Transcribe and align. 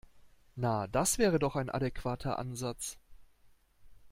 Na, 0.55 0.87
das 0.87 1.19
wäre 1.19 1.37
doch 1.37 1.55
ein 1.55 1.69
adäquater 1.69 2.39
Ansatz. 2.39 2.97